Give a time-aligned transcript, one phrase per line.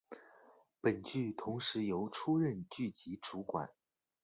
[0.81, 3.69] 本剧同时由出任剧集主管。